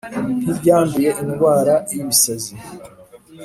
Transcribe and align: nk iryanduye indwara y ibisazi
nk 0.41 0.45
iryanduye 0.51 1.09
indwara 1.21 1.73
y 1.89 1.93
ibisazi 2.01 2.53